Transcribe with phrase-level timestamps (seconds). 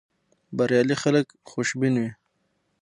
[0.57, 2.09] بریالي خلک خوشبین وي.